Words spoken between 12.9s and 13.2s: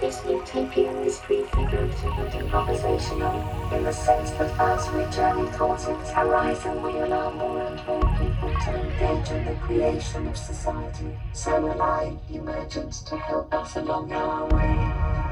to